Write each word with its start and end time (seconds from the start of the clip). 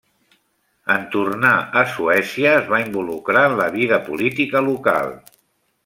En 0.93 1.03
tornar 1.15 1.51
a 1.81 1.83
Suècia 1.91 2.55
es 2.63 2.73
va 2.73 2.81
involucrar 2.87 3.45
en 3.51 3.59
la 3.63 3.71
vida 3.79 4.01
política 4.11 4.67
local. 4.73 5.17